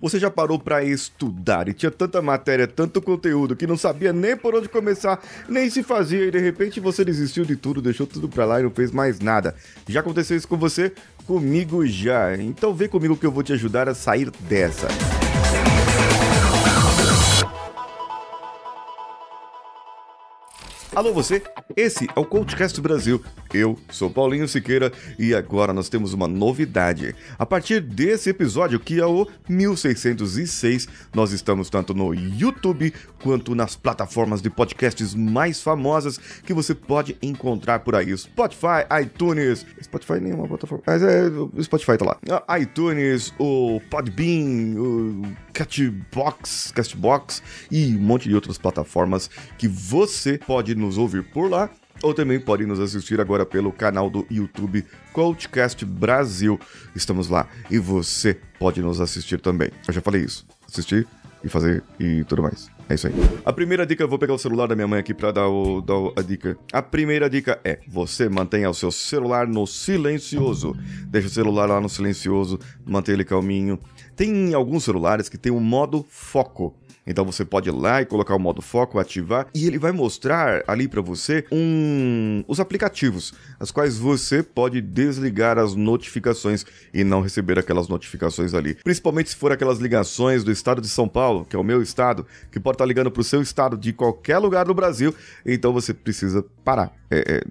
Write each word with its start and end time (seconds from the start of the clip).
Você 0.00 0.18
já 0.18 0.30
parou 0.30 0.58
para 0.58 0.84
estudar 0.84 1.68
e 1.68 1.74
tinha 1.74 1.90
tanta 1.90 2.22
matéria, 2.22 2.68
tanto 2.68 3.02
conteúdo 3.02 3.56
que 3.56 3.66
não 3.66 3.76
sabia 3.76 4.12
nem 4.12 4.36
por 4.36 4.54
onde 4.54 4.68
começar, 4.68 5.20
nem 5.48 5.68
se 5.68 5.82
fazia 5.82 6.24
e 6.26 6.30
de 6.30 6.38
repente 6.38 6.78
você 6.78 7.04
desistiu 7.04 7.44
de 7.44 7.56
tudo, 7.56 7.82
deixou 7.82 8.06
tudo 8.06 8.28
para 8.28 8.44
lá 8.44 8.60
e 8.60 8.62
não 8.62 8.70
fez 8.70 8.92
mais 8.92 9.18
nada. 9.18 9.56
Já 9.88 10.00
aconteceu 10.00 10.36
isso 10.36 10.46
com 10.46 10.56
você? 10.56 10.92
Comigo 11.26 11.84
já. 11.86 12.36
Então 12.36 12.72
vem 12.72 12.88
comigo 12.88 13.16
que 13.16 13.26
eu 13.26 13.32
vou 13.32 13.42
te 13.42 13.52
ajudar 13.52 13.88
a 13.88 13.94
sair 13.94 14.30
dessa. 14.48 14.86
Alô 20.98 21.12
você, 21.12 21.40
esse 21.76 22.08
é 22.16 22.18
o 22.18 22.24
Coachcast 22.24 22.80
Brasil. 22.80 23.22
Eu 23.54 23.78
sou 23.88 24.10
Paulinho 24.10 24.48
Siqueira 24.48 24.92
e 25.16 25.32
agora 25.32 25.72
nós 25.72 25.88
temos 25.88 26.12
uma 26.12 26.26
novidade. 26.26 27.14
A 27.38 27.46
partir 27.46 27.80
desse 27.80 28.30
episódio, 28.30 28.80
que 28.80 28.98
é 28.98 29.06
o 29.06 29.24
1606, 29.48 30.88
nós 31.14 31.30
estamos 31.30 31.70
tanto 31.70 31.94
no 31.94 32.12
YouTube 32.12 32.92
quanto 33.22 33.54
nas 33.54 33.76
plataformas 33.76 34.42
de 34.42 34.50
podcasts 34.50 35.14
mais 35.14 35.62
famosas 35.62 36.18
que 36.18 36.52
você 36.52 36.74
pode 36.74 37.16
encontrar 37.22 37.78
por 37.78 37.94
aí. 37.94 38.18
Spotify, 38.18 38.84
iTunes. 39.00 39.64
Spotify 39.80 40.20
nem 40.20 40.32
é 40.32 40.34
uma 40.34 40.48
plataforma. 40.48 40.82
Mas 40.84 41.00
é. 41.00 41.28
O 41.28 41.62
Spotify 41.62 41.96
tá 41.96 42.06
lá. 42.06 42.16
Ah, 42.48 42.58
iTunes, 42.58 43.32
o 43.38 43.80
Podbean, 43.88 44.74
o 44.80 45.22
Catbox, 45.52 46.72
Castbox 46.72 47.40
e 47.70 47.94
um 47.96 48.00
monte 48.00 48.28
de 48.28 48.34
outras 48.34 48.58
plataformas 48.58 49.30
que 49.56 49.68
você 49.68 50.38
pode 50.38 50.74
nos 50.74 50.87
ouvir 50.96 51.22
por 51.24 51.50
lá 51.50 51.68
ou 52.02 52.14
também 52.14 52.38
pode 52.38 52.64
nos 52.64 52.80
assistir 52.80 53.20
agora 53.20 53.44
pelo 53.44 53.72
canal 53.72 54.08
do 54.08 54.26
YouTube 54.30 54.84
Coachcast 55.12 55.84
Brasil. 55.84 56.58
Estamos 56.94 57.28
lá 57.28 57.48
e 57.70 57.78
você 57.78 58.38
pode 58.58 58.80
nos 58.80 59.00
assistir 59.00 59.40
também. 59.40 59.70
Eu 59.86 59.92
já 59.92 60.00
falei 60.00 60.22
isso. 60.22 60.46
Assistir 60.66 61.06
e 61.42 61.48
fazer 61.48 61.82
e 61.98 62.24
tudo 62.24 62.42
mais. 62.42 62.77
É 62.88 62.94
isso 62.94 63.06
aí. 63.06 63.12
A 63.44 63.52
primeira 63.52 63.84
dica, 63.84 64.06
vou 64.06 64.18
pegar 64.18 64.32
o 64.32 64.38
celular 64.38 64.66
da 64.66 64.74
minha 64.74 64.88
mãe 64.88 64.98
aqui 64.98 65.12
pra 65.12 65.30
dar, 65.30 65.46
o, 65.46 65.82
dar 65.82 65.94
a 66.16 66.22
dica. 66.22 66.56
A 66.72 66.80
primeira 66.80 67.28
dica 67.28 67.60
é: 67.62 67.80
você 67.86 68.28
mantenha 68.28 68.70
o 68.70 68.74
seu 68.74 68.90
celular 68.90 69.46
no 69.46 69.66
silencioso. 69.66 70.74
Deixa 71.06 71.28
o 71.28 71.30
celular 71.30 71.66
lá 71.66 71.80
no 71.80 71.88
silencioso, 71.88 72.58
mantenha 72.86 73.16
ele 73.16 73.24
calminho. 73.24 73.78
Tem 74.16 74.54
alguns 74.54 74.84
celulares 74.84 75.28
que 75.28 75.36
tem 75.36 75.52
o 75.52 75.56
um 75.56 75.60
modo 75.60 76.04
foco. 76.08 76.74
Então 77.08 77.24
você 77.24 77.42
pode 77.42 77.70
ir 77.70 77.72
lá 77.72 78.02
e 78.02 78.06
colocar 78.06 78.36
o 78.36 78.38
modo 78.38 78.60
foco, 78.60 78.98
ativar, 78.98 79.46
e 79.54 79.66
ele 79.66 79.78
vai 79.78 79.92
mostrar 79.92 80.62
ali 80.68 80.86
para 80.86 81.00
você 81.00 81.42
um... 81.50 82.44
os 82.46 82.60
aplicativos, 82.60 83.32
as 83.58 83.70
quais 83.70 83.96
você 83.96 84.42
pode 84.42 84.82
desligar 84.82 85.58
as 85.58 85.74
notificações 85.74 86.66
e 86.92 87.02
não 87.02 87.22
receber 87.22 87.58
aquelas 87.58 87.88
notificações 87.88 88.52
ali. 88.52 88.74
Principalmente 88.74 89.30
se 89.30 89.36
for 89.36 89.50
aquelas 89.50 89.78
ligações 89.78 90.44
do 90.44 90.52
estado 90.52 90.82
de 90.82 90.88
São 90.88 91.08
Paulo, 91.08 91.46
que 91.46 91.56
é 91.56 91.58
o 91.58 91.64
meu 91.64 91.80
estado, 91.80 92.26
que 92.52 92.60
pode 92.60 92.76
estar 92.78 92.86
ligando 92.86 93.10
para 93.10 93.20
o 93.20 93.24
seu 93.24 93.42
estado 93.42 93.76
de 93.76 93.92
qualquer 93.92 94.38
lugar 94.38 94.64
do 94.64 94.74
Brasil, 94.74 95.14
então 95.44 95.72
você 95.72 95.92
precisa 95.92 96.44
parar 96.64 96.92
é, 97.10 97.36
é, 97.36 97.44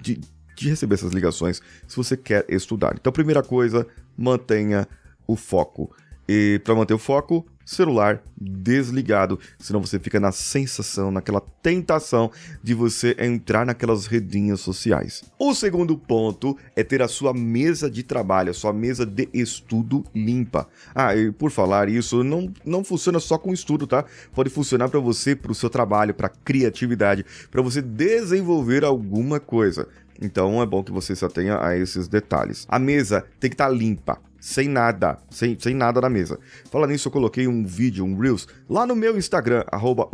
de, 0.00 0.20
de 0.54 0.68
receber 0.68 0.94
essas 0.94 1.12
ligações 1.12 1.60
se 1.86 1.96
você 1.96 2.16
quer 2.16 2.44
estudar. 2.48 2.94
Então, 2.94 3.12
primeira 3.12 3.42
coisa, 3.42 3.86
mantenha 4.16 4.86
o 5.26 5.36
foco. 5.36 5.94
E 6.28 6.60
para 6.62 6.74
manter 6.74 6.94
o 6.94 6.98
foco, 6.98 7.46
celular 7.68 8.22
desligado, 8.40 9.38
senão 9.58 9.80
você 9.80 9.98
fica 9.98 10.18
na 10.18 10.32
sensação, 10.32 11.10
naquela 11.10 11.40
tentação 11.62 12.30
de 12.62 12.72
você 12.72 13.14
entrar 13.18 13.66
naquelas 13.66 14.06
redinhas 14.06 14.60
sociais. 14.60 15.22
O 15.38 15.52
segundo 15.52 15.96
ponto 15.98 16.56
é 16.74 16.82
ter 16.82 17.02
a 17.02 17.08
sua 17.08 17.34
mesa 17.34 17.90
de 17.90 18.02
trabalho, 18.02 18.50
a 18.50 18.54
sua 18.54 18.72
mesa 18.72 19.04
de 19.04 19.28
estudo 19.34 20.02
limpa. 20.14 20.66
Ah, 20.94 21.14
e 21.14 21.30
por 21.30 21.50
falar 21.50 21.90
isso, 21.90 22.24
não, 22.24 22.50
não 22.64 22.82
funciona 22.82 23.20
só 23.20 23.36
com 23.36 23.52
estudo, 23.52 23.86
tá? 23.86 24.04
Pode 24.32 24.48
funcionar 24.48 24.88
para 24.88 25.00
você, 25.00 25.36
para 25.36 25.52
o 25.52 25.54
seu 25.54 25.68
trabalho, 25.68 26.14
para 26.14 26.30
criatividade, 26.30 27.26
para 27.50 27.60
você 27.60 27.82
desenvolver 27.82 28.82
alguma 28.82 29.38
coisa. 29.38 29.86
Então 30.20 30.62
é 30.62 30.66
bom 30.66 30.82
que 30.82 30.90
você 30.90 31.14
se 31.14 31.24
atenha 31.24 31.62
a 31.62 31.76
esses 31.76 32.08
detalhes. 32.08 32.66
A 32.68 32.78
mesa 32.78 33.24
tem 33.38 33.50
que 33.50 33.54
estar 33.54 33.68
tá 33.68 33.72
limpa 33.72 34.18
sem 34.40 34.68
nada, 34.68 35.18
sem, 35.30 35.56
sem 35.58 35.74
nada 35.74 36.00
na 36.00 36.08
mesa. 36.08 36.38
Falando 36.70 36.90
nisso, 36.90 37.08
eu 37.08 37.12
coloquei 37.12 37.48
um 37.48 37.64
vídeo, 37.64 38.04
um 38.04 38.16
Reels, 38.16 38.46
lá 38.68 38.86
no 38.86 38.94
meu 38.94 39.18
Instagram, 39.18 39.64
arroba 39.70 40.08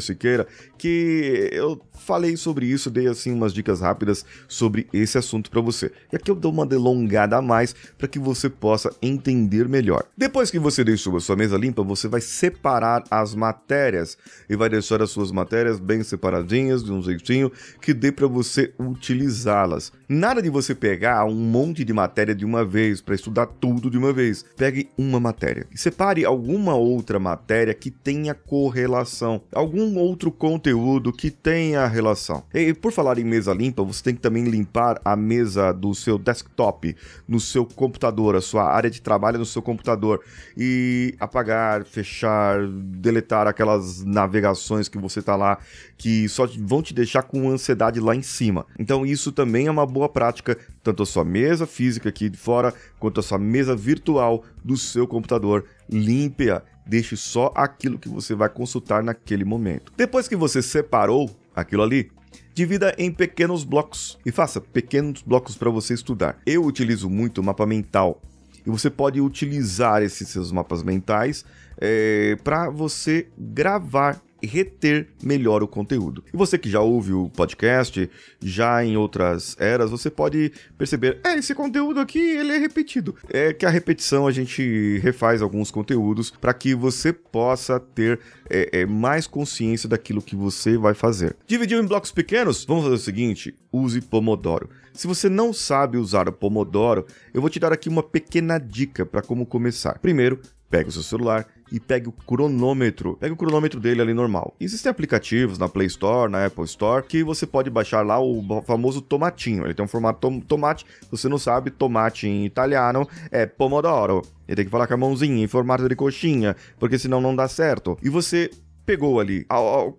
Siqueira, 0.00 0.46
que 0.76 1.48
eu 1.52 1.80
falei 1.92 2.36
sobre 2.36 2.66
isso, 2.66 2.90
dei 2.90 3.06
assim 3.06 3.32
umas 3.32 3.52
dicas 3.52 3.80
rápidas 3.80 4.24
sobre 4.48 4.88
esse 4.92 5.16
assunto 5.16 5.50
para 5.50 5.60
você. 5.60 5.92
E 6.12 6.16
aqui 6.16 6.30
eu 6.30 6.34
dou 6.34 6.52
uma 6.52 6.66
delongada 6.66 7.36
a 7.36 7.42
mais 7.42 7.74
para 7.96 8.08
que 8.08 8.18
você 8.18 8.48
possa 8.48 8.90
entender 9.00 9.68
melhor. 9.68 10.04
Depois 10.16 10.50
que 10.50 10.58
você 10.58 10.82
deixou 10.82 11.16
a 11.16 11.20
sua 11.20 11.36
mesa 11.36 11.56
limpa, 11.56 11.82
você 11.82 12.08
vai 12.08 12.20
separar 12.20 13.04
as 13.10 13.34
matérias 13.34 14.18
e 14.48 14.56
vai 14.56 14.68
deixar 14.68 15.02
as 15.02 15.10
suas 15.10 15.30
matérias 15.30 15.78
bem 15.78 16.02
separadinhas, 16.02 16.82
de 16.82 16.92
um 16.92 17.02
jeitinho 17.02 17.52
que 17.80 17.94
dê 17.94 18.10
para 18.10 18.26
você 18.26 18.72
utilizá-las. 18.78 19.92
Nada 20.08 20.40
de 20.40 20.50
você 20.50 20.74
pegar 20.74 21.24
um 21.24 21.34
monte 21.34 21.84
de 21.84 21.92
matéria 21.92 22.34
de 22.34 22.44
uma 22.44 22.64
vez 22.64 23.00
para 23.00 23.14
estudar 23.14 23.46
tudo 23.46 23.67
tudo 23.68 23.90
de 23.90 23.98
uma 23.98 24.12
vez. 24.12 24.44
Pegue 24.56 24.88
uma 24.96 25.20
matéria 25.20 25.66
e 25.70 25.78
separe 25.78 26.24
alguma 26.24 26.74
outra 26.74 27.18
matéria 27.18 27.74
que 27.74 27.90
tenha 27.90 28.34
correlação, 28.34 29.42
algum 29.52 29.98
outro 29.98 30.32
conteúdo 30.32 31.12
que 31.12 31.30
tenha 31.30 31.86
relação. 31.86 32.42
E 32.54 32.72
por 32.72 32.92
falar 32.92 33.18
em 33.18 33.24
mesa 33.24 33.52
limpa, 33.52 33.82
você 33.84 34.02
tem 34.02 34.14
que 34.14 34.20
também 34.20 34.44
limpar 34.44 34.98
a 35.04 35.14
mesa 35.14 35.70
do 35.72 35.94
seu 35.94 36.18
desktop, 36.18 36.96
no 37.28 37.38
seu 37.38 37.66
computador, 37.66 38.36
a 38.36 38.40
sua 38.40 38.64
área 38.64 38.90
de 38.90 39.02
trabalho 39.02 39.38
no 39.38 39.46
seu 39.46 39.60
computador 39.60 40.20
e 40.56 41.14
apagar, 41.20 41.84
fechar, 41.84 42.66
deletar 42.66 43.46
aquelas 43.46 44.02
navegações 44.02 44.88
que 44.88 44.96
você 44.96 45.20
tá 45.20 45.36
lá 45.36 45.58
que 45.98 46.28
só 46.28 46.46
vão 46.60 46.80
te 46.80 46.94
deixar 46.94 47.22
com 47.24 47.50
ansiedade 47.50 48.00
lá 48.00 48.14
em 48.14 48.22
cima. 48.22 48.64
Então 48.78 49.04
isso 49.04 49.32
também 49.32 49.66
é 49.66 49.70
uma 49.70 49.84
boa 49.84 50.08
prática, 50.08 50.56
tanto 50.88 51.02
a 51.02 51.06
sua 51.06 51.24
mesa 51.24 51.66
física 51.66 52.08
aqui 52.08 52.30
de 52.30 52.38
fora 52.38 52.72
quanto 52.98 53.20
a 53.20 53.22
sua 53.22 53.38
mesa 53.38 53.76
virtual 53.76 54.42
do 54.64 54.74
seu 54.74 55.06
computador. 55.06 55.66
Limpe-a, 55.90 56.62
deixe 56.86 57.14
só 57.14 57.52
aquilo 57.54 57.98
que 57.98 58.08
você 58.08 58.34
vai 58.34 58.48
consultar 58.48 59.02
naquele 59.02 59.44
momento. 59.44 59.92
Depois 59.94 60.26
que 60.26 60.34
você 60.34 60.62
separou 60.62 61.30
aquilo 61.54 61.82
ali, 61.82 62.10
divida 62.54 62.94
em 62.96 63.12
pequenos 63.12 63.64
blocos 63.64 64.18
e 64.24 64.32
faça 64.32 64.62
pequenos 64.62 65.20
blocos 65.20 65.56
para 65.56 65.68
você 65.68 65.92
estudar. 65.92 66.38
Eu 66.46 66.64
utilizo 66.64 67.10
muito 67.10 67.42
o 67.42 67.44
mapa 67.44 67.66
mental 67.66 68.22
e 68.64 68.70
você 68.70 68.88
pode 68.88 69.20
utilizar 69.20 70.02
esses 70.02 70.26
seus 70.28 70.50
mapas 70.50 70.82
mentais 70.82 71.44
é, 71.78 72.34
para 72.42 72.70
você 72.70 73.28
gravar 73.36 74.22
reter 74.46 75.08
melhor 75.22 75.62
o 75.62 75.68
conteúdo. 75.68 76.24
E 76.32 76.36
você 76.36 76.58
que 76.58 76.70
já 76.70 76.80
ouve 76.80 77.12
o 77.12 77.28
podcast, 77.30 78.08
já 78.40 78.84
em 78.84 78.96
outras 78.96 79.56
eras, 79.58 79.90
você 79.90 80.10
pode 80.10 80.52
perceber, 80.76 81.20
é, 81.24 81.34
esse 81.34 81.54
conteúdo 81.54 82.00
aqui, 82.00 82.18
ele 82.18 82.52
é 82.52 82.58
repetido. 82.58 83.14
É 83.28 83.52
que 83.52 83.66
a 83.66 83.70
repetição 83.70 84.26
a 84.26 84.32
gente 84.32 84.98
refaz 84.98 85.42
alguns 85.42 85.70
conteúdos 85.70 86.30
para 86.30 86.54
que 86.54 86.74
você 86.74 87.12
possa 87.12 87.80
ter 87.80 88.20
é, 88.48 88.80
é, 88.80 88.86
mais 88.86 89.26
consciência 89.26 89.88
daquilo 89.88 90.22
que 90.22 90.36
você 90.36 90.76
vai 90.76 90.94
fazer. 90.94 91.36
Dividiu 91.46 91.80
em 91.80 91.86
blocos 91.86 92.12
pequenos? 92.12 92.64
Vamos 92.64 92.84
fazer 92.84 92.96
o 92.96 92.98
seguinte, 92.98 93.54
use 93.72 94.00
Pomodoro. 94.00 94.68
Se 94.92 95.06
você 95.06 95.28
não 95.28 95.52
sabe 95.52 95.96
usar 95.96 96.28
o 96.28 96.32
Pomodoro, 96.32 97.06
eu 97.32 97.40
vou 97.40 97.48
te 97.48 97.60
dar 97.60 97.72
aqui 97.72 97.88
uma 97.88 98.02
pequena 98.02 98.58
dica 98.58 99.06
para 99.06 99.22
como 99.22 99.46
começar. 99.46 99.98
Primeiro, 100.00 100.40
pegue 100.68 100.88
o 100.88 100.92
seu 100.92 101.02
celular 101.02 101.46
e 101.70 101.78
pegue 101.78 102.08
o 102.08 102.12
cronômetro. 102.12 103.16
Pegue 103.20 103.32
o 103.32 103.36
cronômetro 103.36 103.80
dele 103.80 104.02
ali 104.02 104.14
normal. 104.14 104.54
Existem 104.60 104.90
aplicativos 104.90 105.58
na 105.58 105.68
Play 105.68 105.86
Store, 105.86 106.30
na 106.30 106.46
Apple 106.46 106.64
Store, 106.64 107.04
que 107.04 107.22
você 107.22 107.46
pode 107.46 107.70
baixar 107.70 108.04
lá 108.04 108.20
o 108.20 108.62
famoso 108.66 109.00
tomatinho. 109.00 109.64
Ele 109.64 109.74
tem 109.74 109.84
um 109.84 109.88
formato 109.88 110.20
tom 110.20 110.40
tomate. 110.40 110.86
Se 111.02 111.10
você 111.10 111.28
não 111.28 111.38
sabe, 111.38 111.70
tomate 111.70 112.26
em 112.26 112.44
italiano 112.44 113.08
é 113.30 113.46
pomodoro. 113.46 114.22
Ele 114.46 114.56
tem 114.56 114.64
que 114.64 114.70
falar 114.70 114.86
com 114.86 114.94
a 114.94 114.96
mãozinha 114.96 115.44
em 115.44 115.48
formato 115.48 115.88
de 115.88 115.94
coxinha, 115.94 116.56
porque 116.78 116.98
senão 116.98 117.20
não 117.20 117.36
dá 117.36 117.46
certo. 117.48 117.98
E 118.02 118.08
você 118.08 118.50
pegou 118.86 119.20
ali. 119.20 119.46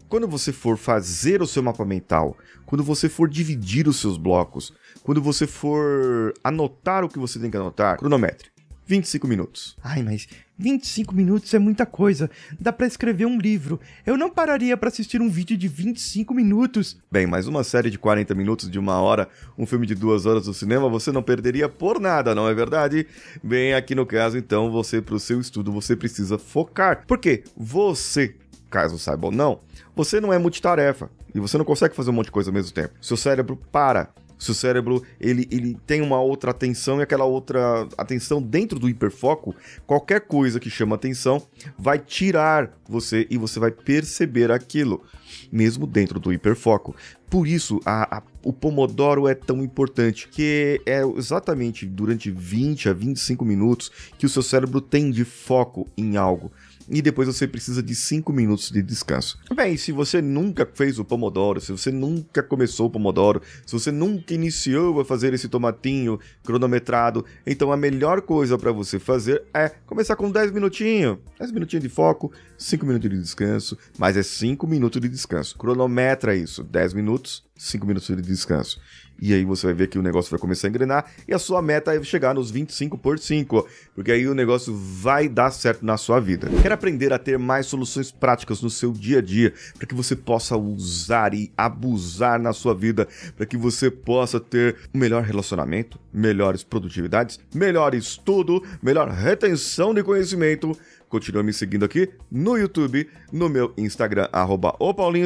Quando 0.07 0.27
você 0.27 0.51
for 0.51 0.75
fazer 0.75 1.41
o 1.41 1.47
seu 1.47 1.61
mapa 1.61 1.85
mental, 1.85 2.35
quando 2.65 2.83
você 2.83 3.07
for 3.07 3.29
dividir 3.29 3.87
os 3.87 3.99
seus 3.99 4.17
blocos, 4.17 4.73
quando 5.03 5.21
você 5.21 5.45
for 5.45 6.33
anotar 6.43 7.03
o 7.03 7.09
que 7.09 7.19
você 7.19 7.39
tem 7.39 7.51
que 7.51 7.57
anotar, 7.57 7.97
cronometre. 7.97 8.49
25 8.89 9.27
minutos. 9.27 9.77
Ai, 9.83 10.01
mas 10.01 10.27
25 10.57 11.13
minutos 11.13 11.53
é 11.53 11.59
muita 11.59 11.85
coisa. 11.85 12.27
Dá 12.59 12.73
para 12.73 12.87
escrever 12.87 13.27
um 13.27 13.37
livro. 13.37 13.79
Eu 14.03 14.17
não 14.17 14.31
pararia 14.31 14.75
para 14.75 14.89
assistir 14.89 15.21
um 15.21 15.29
vídeo 15.29 15.55
de 15.55 15.67
25 15.67 16.33
minutos. 16.33 16.97
Bem, 17.11 17.27
mas 17.27 17.45
uma 17.45 17.63
série 17.63 17.91
de 17.91 17.99
40 17.99 18.33
minutos 18.33 18.67
de 18.67 18.79
uma 18.79 18.99
hora, 18.99 19.29
um 19.55 19.67
filme 19.67 19.85
de 19.85 19.93
duas 19.93 20.25
horas 20.25 20.47
no 20.47 20.55
cinema, 20.55 20.89
você 20.89 21.11
não 21.11 21.21
perderia 21.21 21.69
por 21.69 21.99
nada, 21.99 22.33
não 22.33 22.49
é 22.49 22.53
verdade? 22.55 23.05
Bem, 23.43 23.75
aqui 23.75 23.93
no 23.93 24.07
caso, 24.07 24.39
então, 24.39 24.71
você 24.71 24.99
para 24.99 25.13
o 25.13 25.19
seu 25.19 25.39
estudo, 25.39 25.71
você 25.71 25.95
precisa 25.95 26.39
focar. 26.39 27.03
Porque 27.05 27.43
você, 27.55 28.35
caso 28.71 28.97
saiba 28.97 29.27
ou 29.27 29.31
não, 29.31 29.59
você 29.95 30.19
não 30.19 30.33
é 30.33 30.39
multitarefa 30.39 31.11
e 31.33 31.39
você 31.39 31.59
não 31.59 31.65
consegue 31.65 31.95
fazer 31.95 32.09
um 32.09 32.13
monte 32.13 32.25
de 32.25 32.31
coisa 32.31 32.49
ao 32.49 32.55
mesmo 32.55 32.73
tempo. 32.73 32.95
Seu 32.99 33.15
cérebro 33.15 33.55
para 33.71 34.09
seu 34.39 34.53
cérebro 34.53 35.03
ele, 35.19 35.47
ele 35.51 35.77
tem 35.85 36.01
uma 36.01 36.19
outra 36.21 36.51
atenção 36.51 36.99
e 36.99 37.03
aquela 37.03 37.25
outra 37.25 37.87
atenção 37.97 38.41
dentro 38.41 38.79
do 38.79 38.89
hiperfoco, 38.89 39.53
qualquer 39.85 40.21
coisa 40.21 40.59
que 40.59 40.69
chama 40.69 40.95
atenção 40.95 41.45
vai 41.77 41.99
tirar 41.99 42.71
você 42.87 43.27
e 43.29 43.37
você 43.37 43.59
vai 43.59 43.69
perceber 43.69 44.49
aquilo, 44.49 45.03
mesmo 45.51 45.85
dentro 45.85 46.19
do 46.19 46.31
hiperfoco. 46.31 46.95
Por 47.29 47.45
isso, 47.45 47.79
a, 47.85 48.17
a, 48.17 48.23
o 48.43 48.51
Pomodoro 48.51 49.27
é 49.27 49.35
tão 49.35 49.63
importante, 49.63 50.27
que 50.27 50.81
é 50.85 51.01
exatamente 51.15 51.85
durante 51.85 52.31
20 52.31 52.89
a 52.89 52.93
25 52.93 53.45
minutos 53.45 53.91
que 54.17 54.25
o 54.25 54.29
seu 54.29 54.41
cérebro 54.41 54.81
tem 54.81 55.11
de 55.11 55.23
foco 55.23 55.87
em 55.95 56.17
algo 56.17 56.51
e 56.89 57.01
depois 57.01 57.27
você 57.27 57.47
precisa 57.47 57.83
de 57.83 57.93
5 57.93 58.31
minutos 58.33 58.71
de 58.71 58.81
descanso. 58.81 59.39
Bem, 59.55 59.77
se 59.77 59.91
você 59.91 60.21
nunca 60.21 60.67
fez 60.73 60.99
o 60.99 61.05
Pomodoro, 61.05 61.61
se 61.61 61.71
você 61.71 61.91
nunca 61.91 62.41
começou 62.41 62.87
o 62.87 62.89
Pomodoro, 62.89 63.41
se 63.65 63.73
você 63.73 63.91
nunca 63.91 64.33
iniciou 64.33 64.99
a 64.99 65.05
fazer 65.05 65.33
esse 65.33 65.47
tomatinho 65.47 66.19
cronometrado, 66.43 67.25
então 67.45 67.71
a 67.71 67.77
melhor 67.77 68.21
coisa 68.21 68.57
para 68.57 68.71
você 68.71 68.99
fazer 68.99 69.43
é 69.53 69.69
começar 69.85 70.15
com 70.15 70.31
10 70.31 70.51
minutinhos. 70.51 71.17
10 71.39 71.51
minutinhos 71.51 71.83
de 71.83 71.89
foco, 71.89 72.31
5 72.57 72.85
minutos 72.85 73.09
de 73.09 73.17
descanso, 73.17 73.77
mas 73.97 74.17
é 74.17 74.23
5 74.23 74.67
minutos 74.67 75.01
de 75.01 75.09
descanso. 75.09 75.57
Cronometra 75.57 76.35
isso, 76.35 76.63
10 76.63 76.93
minutos, 76.93 77.43
5 77.55 77.85
minutos 77.85 78.07
de 78.07 78.21
descanso. 78.21 78.79
E 79.21 79.33
aí 79.33 79.43
você 79.43 79.67
vai 79.67 79.73
ver 79.73 79.87
que 79.87 79.99
o 79.99 80.01
negócio 80.01 80.31
vai 80.31 80.39
começar 80.39 80.67
a 80.67 80.69
engrenar 80.69 81.05
e 81.27 81.33
a 81.33 81.39
sua 81.39 81.61
meta 81.61 81.93
é 81.93 82.03
chegar 82.03 82.33
nos 82.33 82.51
25 82.51 82.97
por 82.97 83.19
5, 83.19 83.67
porque 83.93 84.11
aí 84.11 84.27
o 84.27 84.33
negócio 84.33 84.75
vai 84.75 85.27
dar 85.27 85.51
certo 85.51 85.85
na 85.85 85.97
sua 85.97 86.19
vida. 86.19 86.49
Quer 86.61 86.71
aprender 86.71 87.11
a 87.11 87.19
ter 87.19 87.37
mais 87.37 87.65
soluções 87.65 88.11
práticas 88.11 88.61
no 88.61 88.69
seu 88.69 88.91
dia 88.91 89.19
a 89.19 89.21
dia 89.21 89.53
para 89.77 89.87
que 89.87 89.95
você 89.95 90.15
possa 90.15 90.55
usar 90.57 91.33
e 91.33 91.51
abusar 91.57 92.39
na 92.39 92.53
sua 92.53 92.73
vida, 92.73 93.07
para 93.35 93.45
que 93.45 93.57
você 93.57 93.91
possa 93.91 94.39
ter 94.39 94.75
um 94.93 94.99
melhor 94.99 95.23
relacionamento, 95.23 95.99
melhores 96.13 96.63
produtividades, 96.63 97.39
melhor 97.53 97.93
estudo, 97.93 98.63
melhor 98.81 99.09
retenção 99.09 99.93
de 99.93 100.03
conhecimento? 100.03 100.77
Continua 101.09 101.41
me 101.41 101.51
seguindo 101.51 101.83
aqui 101.83 102.09
no 102.31 102.55
YouTube, 102.55 103.09
no 103.31 103.49
meu 103.49 103.73
Instagram, 103.75 104.29
arroba 104.31 104.75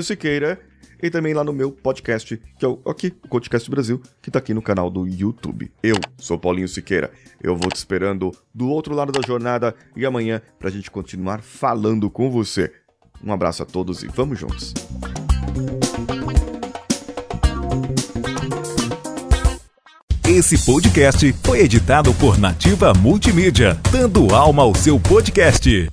Siqueira, 0.02 0.60
e 1.04 1.10
também 1.10 1.34
lá 1.34 1.44
no 1.44 1.52
meu 1.52 1.70
podcast, 1.70 2.42
que 2.58 2.64
é 2.64 2.68
o 2.68 2.80
aqui, 2.88 3.14
o 3.26 3.28
Podcast 3.28 3.70
Brasil, 3.70 4.02
que 4.22 4.32
tá 4.32 4.40
aqui 4.40 4.54
no 4.54 4.62
canal 4.62 4.90
do 4.90 5.06
YouTube. 5.06 5.70
Eu 5.84 5.98
sou 6.18 6.40
Paulinho 6.40 6.68
Siqueira. 6.70 7.12
Eu 7.42 7.58
vou 7.58 7.70
te 7.70 7.76
esperando 7.76 8.32
do 8.56 8.70
outro 8.70 8.96
lado 8.96 9.12
da 9.12 9.20
jornada 9.28 9.76
e 9.98 10.06
amanhã 10.06 10.42
pra 10.58 10.70
gente 10.70 10.90
continuar 10.90 11.42
falando 11.42 12.10
com 12.10 12.32
você. 12.32 12.72
Um 13.22 13.34
abraço 13.34 13.62
a 13.62 13.66
todos 13.66 14.02
e 14.02 14.08
vamos 14.08 14.40
juntos. 14.40 14.74
Esse 20.26 20.66
podcast 20.66 21.34
foi 21.44 21.60
editado 21.60 22.14
por 22.14 22.38
Nativa 22.38 22.94
Multimídia, 22.94 23.78
dando 23.92 24.34
alma 24.34 24.64
ao 24.64 24.74
seu 24.74 24.98
podcast. 24.98 25.93